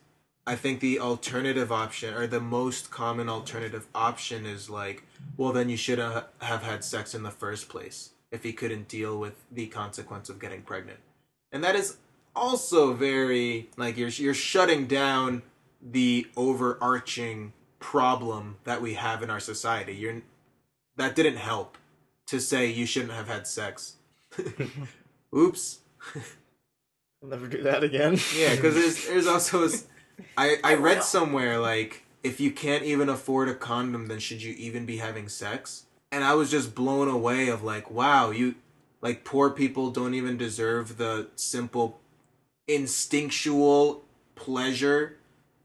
[0.46, 5.02] I think the alternative option or the most common alternative option is like,
[5.36, 8.86] well, then you should ha- have had sex in the first place if he couldn't
[8.88, 11.00] deal with the consequence of getting pregnant.
[11.50, 11.96] And that is
[12.34, 15.42] also very like you're you're shutting down
[15.82, 19.94] the overarching problem that we have in our society.
[19.94, 20.22] You're
[20.96, 21.76] that didn't help
[22.26, 23.96] to say you shouldn't have had sex.
[25.36, 25.78] Oops.
[27.22, 28.18] I'll never do that again.
[28.36, 29.86] Yeah, because there's there's also s-
[30.36, 34.54] I I read somewhere like if you can't even afford a condom, then should you
[34.54, 35.84] even be having sex?
[36.10, 38.56] And I was just blown away of like, wow, you
[39.00, 42.00] like poor people don't even deserve the simple
[42.66, 44.04] instinctual
[44.34, 45.18] pleasure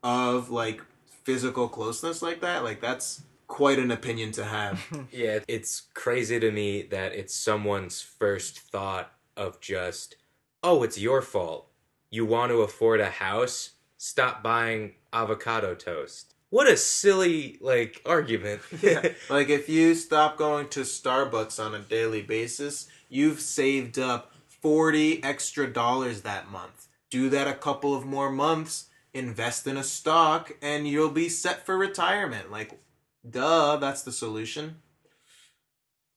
[0.04, 0.82] of like
[1.24, 2.64] physical closeness like that.
[2.64, 4.86] Like that's quite an opinion to have.
[5.12, 10.16] Yeah, it's crazy to me that it's someone's first thought of just,
[10.64, 11.68] oh, it's your fault.
[12.10, 13.72] You want to afford a house?
[14.04, 16.34] Stop buying avocado toast.
[16.49, 18.64] What a silly, like, argument.
[18.82, 19.10] yeah.
[19.30, 25.24] Like if you stop going to Starbucks on a daily basis, you've saved up 40
[25.24, 26.88] extra dollars that month.
[27.12, 31.64] Do that a couple of more months, invest in a stock, and you'll be set
[31.64, 32.49] for retirement.
[32.49, 32.80] Like,
[33.30, 34.78] duh, that's the solution.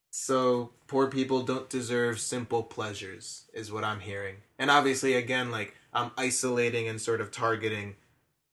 [0.09, 4.37] So, poor people don't deserve simple pleasures, is what I'm hearing.
[4.57, 7.95] And obviously, again, like, I'm isolating and sort of targeting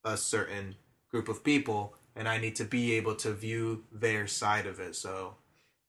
[0.04, 0.76] a certain
[1.10, 4.94] group of people, and I need to be able to view their side of it.
[4.96, 5.36] So,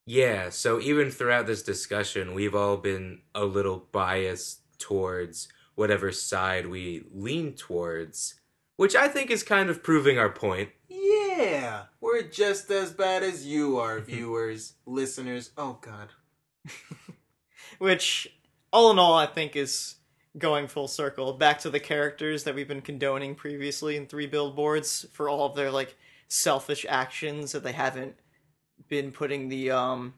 [0.05, 6.67] Yeah, so even throughout this discussion, we've all been a little biased towards whatever side
[6.67, 8.35] we lean towards,
[8.75, 10.69] which I think is kind of proving our point.
[10.89, 14.11] yeah, we're just as bad as you are, mm-hmm.
[14.11, 15.51] viewers, listeners.
[15.57, 16.09] Oh, God.
[17.79, 18.27] Which,
[18.71, 19.95] all in all, I think is
[20.37, 25.05] going full circle back to the characters that we've been condoning previously in Three Billboards
[25.13, 25.95] for all of their like
[26.27, 28.15] selfish actions that they haven't
[28.89, 30.13] been putting the um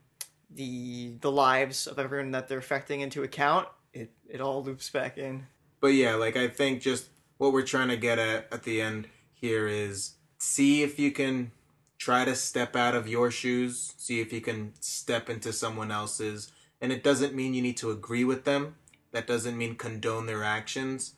[0.50, 3.68] the the lives of everyone that they're affecting into account.
[3.94, 5.48] It it all loops back in.
[5.82, 7.08] But yeah, like I think just
[7.38, 11.52] what we're trying to get at at the end here is see if you can
[11.98, 16.52] try to step out of your shoes, see if you can step into someone else's.
[16.82, 18.76] And it doesn't mean you need to agree with them.
[19.16, 21.16] That doesn't mean condone their actions.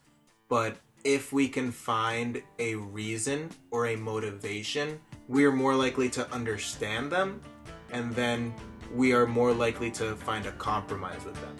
[0.50, 7.12] But if we can find a reason or a motivation, we're more likely to understand
[7.12, 7.42] them
[7.92, 8.54] and then
[8.94, 11.58] we are more likely to find a compromise with them.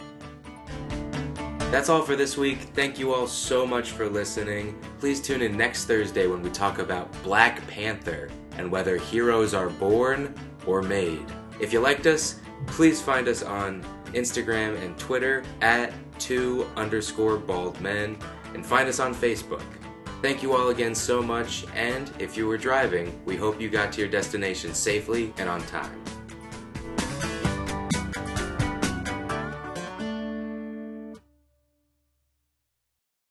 [1.72, 2.60] That's all for this week.
[2.76, 4.80] Thank you all so much for listening.
[5.00, 9.70] Please tune in next Thursday when we talk about Black Panther and whether heroes are
[9.70, 10.36] born
[10.68, 11.26] or made.
[11.60, 13.84] If you liked us, please find us on
[14.14, 18.18] Instagram and Twitter at two underscore bald men
[18.54, 19.64] and find us on Facebook.
[20.22, 23.92] Thank you all again so much, and if you were driving, we hope you got
[23.94, 26.07] to your destination safely and on time.